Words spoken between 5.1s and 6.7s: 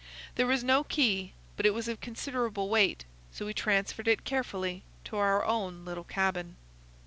our own little cabin.